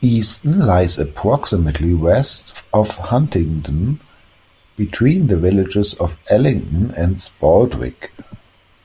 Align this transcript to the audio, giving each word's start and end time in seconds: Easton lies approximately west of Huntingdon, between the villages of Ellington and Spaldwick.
Easton 0.00 0.58
lies 0.58 0.98
approximately 0.98 1.94
west 1.94 2.64
of 2.72 2.96
Huntingdon, 2.98 4.00
between 4.76 5.28
the 5.28 5.38
villages 5.38 5.94
of 5.94 6.18
Ellington 6.28 6.90
and 6.96 7.14
Spaldwick. 7.20 8.10